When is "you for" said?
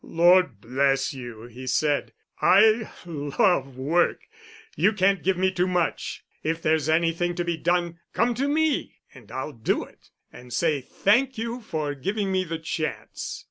11.37-11.93